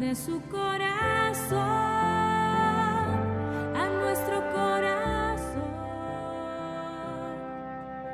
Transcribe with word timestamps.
de 0.00 0.14
su 0.14 0.40
corazón 0.50 1.58
a 3.76 3.88
nuestro 4.00 4.40
corazón. 4.50 5.62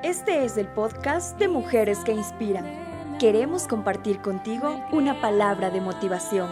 Este 0.03 0.45
es 0.45 0.57
el 0.57 0.67
podcast 0.67 1.39
de 1.39 1.47
Mujeres 1.47 2.01
que 2.01 2.11
Inspiran. 2.13 2.67
Queremos 3.21 3.69
compartir 3.69 4.21
contigo 4.21 4.85
una 4.91 5.21
palabra 5.21 5.71
de 5.71 5.81
motivación. 5.81 6.51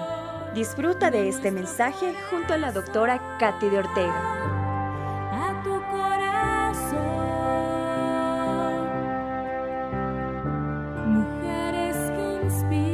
Disfruta 0.54 1.10
de 1.10 1.28
este 1.28 1.51
mensaje 1.51 2.14
junto 2.30 2.54
a 2.54 2.56
la 2.58 2.71
doctora 2.71 3.37
Katy 3.40 3.71
de 3.71 3.78
Ortega. 3.78 4.14
a 5.32 5.62
tu 5.64 5.82
corazón. 5.90 7.01
Mujeres 11.08 11.96
que 12.12 12.40
inspiran 12.44 12.94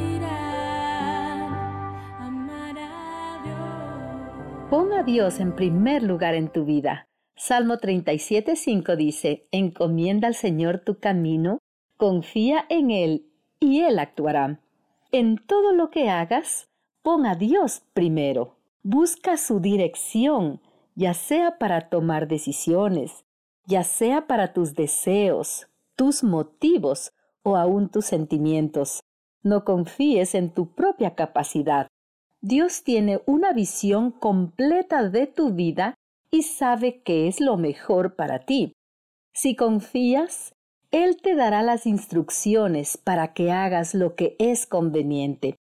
Dios 5.03 5.40
en 5.40 5.54
primer 5.54 6.03
lugar 6.03 6.35
en 6.35 6.50
tu 6.50 6.64
vida. 6.64 7.09
Salmo 7.35 7.77
37.5 7.77 8.96
dice, 8.96 9.49
Encomienda 9.50 10.29
al 10.29 10.35
Señor 10.35 10.82
tu 10.85 10.99
camino, 10.99 11.59
confía 11.96 12.67
en 12.68 12.90
Él 12.90 13.26
y 13.59 13.81
Él 13.81 13.99
actuará. 13.99 14.61
En 15.11 15.39
todo 15.39 15.73
lo 15.73 15.90
que 15.90 16.11
hagas, 16.11 16.68
pon 17.03 17.26
a 17.26 17.35
Dios 17.35 17.82
primero. 17.95 18.57
Busca 18.82 19.36
su 19.36 19.61
dirección, 19.61 20.61
ya 20.95 21.14
sea 21.14 21.59
para 21.59 21.89
tomar 21.89 22.29
decisiones, 22.29 23.25
ya 23.67 23.85
sea 23.85 24.26
para 24.26 24.53
tus 24.53 24.75
deseos, 24.75 25.68
tus 25.96 26.23
motivos 26.23 27.12
o 27.43 27.57
aún 27.57 27.89
tus 27.89 28.04
sentimientos. 28.04 29.01
No 29.43 29.64
confíes 29.64 30.35
en 30.35 30.51
tu 30.53 30.75
propia 30.75 31.14
capacidad. 31.14 31.89
Dios 32.42 32.84
tiene 32.84 33.20
una 33.27 33.53
visión 33.53 34.11
completa 34.11 35.11
de 35.11 35.27
tu 35.27 35.53
vida 35.53 35.95
y 36.31 36.42
sabe 36.45 37.03
qué 37.03 37.28
es 37.28 37.39
lo 37.39 37.59
mejor 37.59 38.17
para 38.17 38.47
ti. 38.47 38.73
Si 39.34 39.55
confías, 39.55 40.55
Él 40.91 41.19
te 41.20 41.34
dará 41.34 41.62
las 41.62 41.84
instrucciones 41.84 42.97
para 42.97 43.34
que 43.34 43.53
hagas 43.53 43.95
lo 43.95 44.15
que 44.15 44.37
es 44.39 44.67
conveniente. 44.67 45.56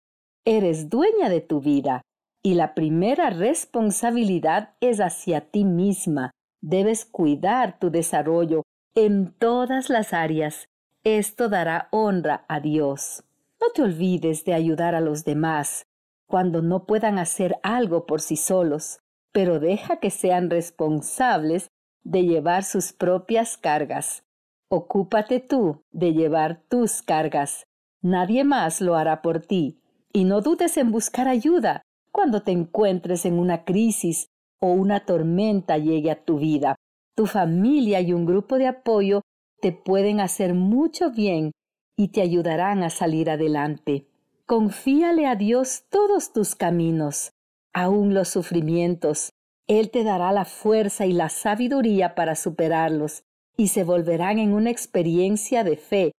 Eres 0.44 0.88
dueña 0.88 1.28
de 1.28 1.41
tu 1.41 1.61
vida 1.61 2.03
y 2.44 2.55
la 2.55 2.75
primera 2.75 3.31
responsabilidad 3.31 4.77
es 4.81 5.00
hacia 5.00 5.50
ti 5.50 5.64
misma. 5.64 6.31
Debes 6.60 7.05
cuidar 7.05 7.81
tu 7.81 7.91
desarrollo 7.91 8.62
en 8.94 9.33
todas 9.33 9.91
las 9.91 10.12
áreas. 10.12 10.69
Esto 11.03 11.48
dará 11.48 11.88
honra 11.91 12.44
a 12.48 12.60
Dios. 12.60 13.25
No 13.60 13.66
te 13.75 13.83
olvides 13.83 14.44
de 14.44 14.55
ayudar 14.55 14.94
a 14.94 15.00
los 15.00 15.25
demás 15.25 15.88
cuando 16.29 16.62
no 16.62 16.84
puedan 16.84 17.19
hacer 17.19 17.57
algo 17.62 18.07
por 18.07 18.21
sí 18.21 18.37
solos, 18.37 19.01
pero 19.33 19.59
deja 19.59 19.97
que 19.97 20.11
sean 20.11 20.51
responsables 20.51 21.69
de 22.05 22.25
llevar 22.25 22.65
sus 22.65 22.93
propias 22.93 23.57
cargas. 23.57 24.25
Ocúpate 24.71 25.41
tú 25.41 25.83
de 25.91 26.12
llevar 26.12 26.62
tus 26.69 27.03
cargas. 27.03 27.65
Nadie 28.03 28.45
más 28.45 28.81
lo 28.81 28.97
hará 28.97 29.23
por 29.23 29.41
ti. 29.41 29.81
Y 30.12 30.25
no 30.25 30.41
dudes 30.41 30.77
en 30.77 30.91
buscar 30.91 31.29
ayuda 31.29 31.83
cuando 32.12 32.43
te 32.43 32.53
encuentres 32.53 33.25
en 33.25 33.39
una 33.39 33.65
crisis 33.65 34.29
o 34.61 34.73
una 34.73 35.01
tormenta 35.01 35.79
llegue 35.79 36.11
a 36.11 36.25
tu 36.25 36.39
vida. 36.39 36.77
Tu 37.15 37.27
familia 37.27 38.01
y 38.01 38.12
un 38.12 38.27
grupo 38.27 38.59
de 38.59 38.67
apoyo 38.67 39.23
te 39.61 39.73
pueden 39.73 40.21
hacer 40.21 40.55
mucho 40.55 41.11
bien 41.11 41.53
y 41.97 42.09
te 42.09 42.21
ayudarán 42.21 42.83
a 42.83 42.91
salir 42.91 43.31
adelante. 43.31 44.06
Confíale 44.48 45.27
a 45.27 45.36
Dios 45.36 45.84
todos 45.91 46.32
tus 46.32 46.54
caminos, 46.54 47.34
aun 47.74 48.14
los 48.14 48.30
sufrimientos. 48.30 49.28
Él 49.66 49.91
te 49.91 50.04
dará 50.04 50.32
la 50.32 50.46
fuerza 50.46 51.04
y 51.04 51.12
la 51.12 51.28
sabiduría 51.28 52.14
para 52.14 52.34
superarlos 52.34 53.24
y 53.58 53.69
se 53.69 53.84
volverán 53.84 54.38
en 54.38 54.54
una 54.54 54.70
experiencia 54.70 55.64
de 55.64 55.76
fe 55.76 56.12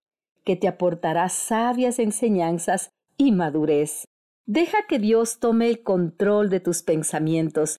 que 0.45 0.56
te 0.56 0.68
aportará 0.68 1.28
sabias 1.29 1.97
enseñanzas 1.97 2.91
y 3.18 3.31
madurez. 3.31 4.06
Deja 4.45 4.78
que 4.88 5.00
Dios 5.00 5.39
tome 5.39 5.68
el 5.68 5.81
control 5.81 6.51
de 6.51 6.59
tus 6.59 6.84
pensamientos 6.84 7.78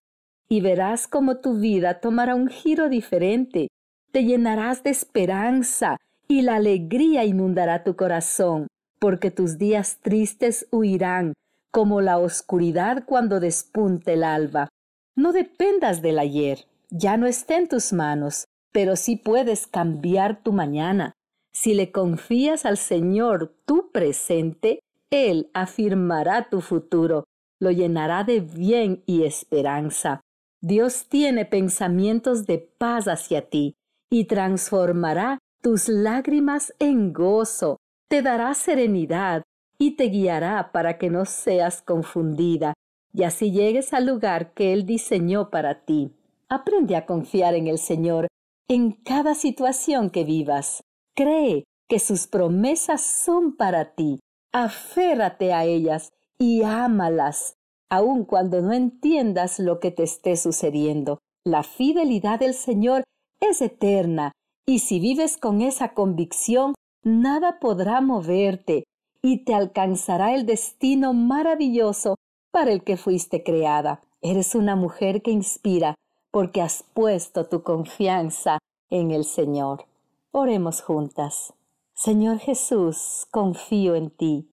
y 0.48 0.62
verás 0.62 1.06
cómo 1.06 1.36
tu 1.36 1.60
vida 1.60 2.00
tomará 2.00 2.34
un 2.34 2.48
giro 2.48 2.88
diferente. 2.88 3.68
Te 4.10 4.24
llenarás 4.24 4.82
de 4.82 4.90
esperanza 4.90 5.96
y 6.26 6.42
la 6.42 6.56
alegría 6.56 7.24
inundará 7.24 7.84
tu 7.84 7.94
corazón, 7.94 8.66
porque 9.00 9.30
tus 9.30 9.58
días 9.58 9.98
tristes 10.02 10.68
huirán 10.70 11.32
como 11.72 12.00
la 12.00 12.18
oscuridad 12.18 13.04
cuando 13.06 13.40
despunte 13.40 14.12
el 14.12 14.24
alba. 14.24 14.68
No 15.16 15.32
dependas 15.32 16.02
del 16.02 16.18
ayer, 16.18 16.66
ya 16.90 17.16
no 17.16 17.26
está 17.26 17.56
en 17.56 17.68
tus 17.68 17.92
manos, 17.92 18.44
pero 18.72 18.96
sí 18.96 19.16
puedes 19.16 19.66
cambiar 19.66 20.42
tu 20.42 20.52
mañana. 20.52 21.12
Si 21.52 21.74
le 21.74 21.90
confías 21.90 22.64
al 22.64 22.76
Señor 22.76 23.54
tu 23.64 23.90
presente, 23.90 24.80
Él 25.10 25.50
afirmará 25.54 26.48
tu 26.48 26.60
futuro, 26.60 27.24
lo 27.60 27.70
llenará 27.70 28.24
de 28.24 28.40
bien 28.40 29.02
y 29.06 29.24
esperanza. 29.24 30.20
Dios 30.62 31.06
tiene 31.08 31.46
pensamientos 31.46 32.46
de 32.46 32.58
paz 32.58 33.08
hacia 33.08 33.48
ti 33.48 33.74
y 34.10 34.24
transformará 34.24 35.38
tus 35.62 35.88
lágrimas 35.88 36.74
en 36.78 37.12
gozo, 37.12 37.78
te 38.10 38.22
dará 38.22 38.52
serenidad 38.54 39.44
y 39.78 39.92
te 39.92 40.06
guiará 40.06 40.72
para 40.72 40.98
que 40.98 41.10
no 41.10 41.24
seas 41.24 41.80
confundida 41.80 42.74
y 43.12 43.22
así 43.22 43.52
llegues 43.52 43.94
al 43.94 44.06
lugar 44.06 44.52
que 44.52 44.72
Él 44.72 44.84
diseñó 44.84 45.48
para 45.50 45.84
ti. 45.84 46.12
Aprende 46.48 46.96
a 46.96 47.06
confiar 47.06 47.54
en 47.54 47.68
el 47.68 47.78
Señor 47.78 48.26
en 48.68 48.92
cada 48.92 49.34
situación 49.34 50.10
que 50.10 50.24
vivas. 50.24 50.82
Cree 51.14 51.64
que 51.88 52.00
sus 52.00 52.26
promesas 52.26 53.00
son 53.00 53.56
para 53.56 53.94
ti. 53.94 54.18
Aférrate 54.52 55.52
a 55.52 55.64
ellas 55.64 56.10
y 56.36 56.64
ámalas, 56.64 57.54
aun 57.90 58.24
cuando 58.24 58.60
no 58.60 58.72
entiendas 58.72 59.60
lo 59.60 59.78
que 59.78 59.92
te 59.92 60.02
esté 60.02 60.36
sucediendo. 60.36 61.18
La 61.44 61.62
fidelidad 61.62 62.40
del 62.40 62.54
Señor 62.54 63.04
es 63.40 63.62
eterna 63.62 64.32
y 64.66 64.80
si 64.80 64.98
vives 64.98 65.36
con 65.36 65.62
esa 65.62 65.94
convicción, 65.94 66.74
nada 67.02 67.58
podrá 67.58 68.00
moverte 68.00 68.84
y 69.22 69.44
te 69.44 69.54
alcanzará 69.54 70.34
el 70.34 70.46
destino 70.46 71.12
maravilloso 71.12 72.16
para 72.50 72.72
el 72.72 72.82
que 72.82 72.96
fuiste 72.96 73.42
creada. 73.42 74.02
Eres 74.22 74.54
una 74.54 74.76
mujer 74.76 75.22
que 75.22 75.30
inspira 75.30 75.94
porque 76.30 76.62
has 76.62 76.84
puesto 76.94 77.46
tu 77.46 77.62
confianza 77.62 78.58
en 78.90 79.10
el 79.10 79.24
Señor. 79.24 79.86
Oremos 80.32 80.82
juntas. 80.82 81.54
Señor 81.94 82.38
Jesús, 82.38 83.26
confío 83.30 83.94
en 83.94 84.10
ti. 84.10 84.50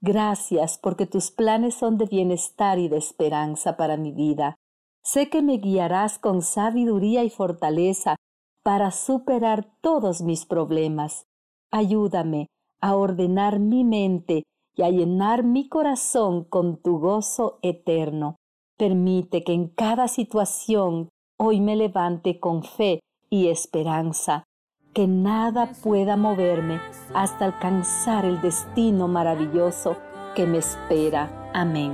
Gracias 0.00 0.78
porque 0.78 1.06
tus 1.06 1.30
planes 1.30 1.74
son 1.74 1.96
de 1.96 2.06
bienestar 2.06 2.78
y 2.78 2.88
de 2.88 2.98
esperanza 2.98 3.76
para 3.76 3.96
mi 3.96 4.12
vida. 4.12 4.56
Sé 5.02 5.28
que 5.28 5.42
me 5.42 5.58
guiarás 5.58 6.18
con 6.18 6.42
sabiduría 6.42 7.24
y 7.24 7.30
fortaleza 7.30 8.16
para 8.62 8.90
superar 8.90 9.66
todos 9.80 10.22
mis 10.22 10.46
problemas. 10.46 11.26
Ayúdame 11.70 12.46
a 12.80 12.94
ordenar 12.94 13.58
mi 13.58 13.84
mente 13.84 14.42
y 14.76 14.82
a 14.82 14.90
llenar 14.90 15.44
mi 15.44 15.68
corazón 15.68 16.44
con 16.44 16.76
tu 16.76 16.98
gozo 16.98 17.58
eterno. 17.62 18.36
Permite 18.76 19.44
que 19.44 19.52
en 19.52 19.68
cada 19.68 20.08
situación 20.08 21.08
hoy 21.38 21.60
me 21.60 21.76
levante 21.76 22.40
con 22.40 22.62
fe 22.62 23.00
y 23.30 23.48
esperanza, 23.48 24.44
que 24.92 25.06
nada 25.06 25.72
pueda 25.82 26.16
moverme 26.16 26.80
hasta 27.14 27.46
alcanzar 27.46 28.24
el 28.24 28.40
destino 28.40 29.08
maravilloso 29.08 29.96
que 30.34 30.46
me 30.46 30.58
espera. 30.58 31.50
Amén. 31.54 31.92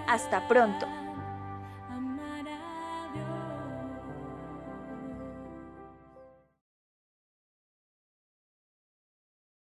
Hasta 0.08 0.48
pronto. 0.48 1.05